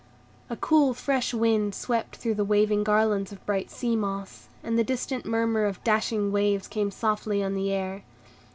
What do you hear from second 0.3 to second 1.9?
A cool, fresh wind